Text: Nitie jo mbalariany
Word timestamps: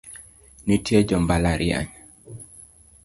Nitie 0.65 0.99
jo 1.09 1.17
mbalariany 1.23 1.89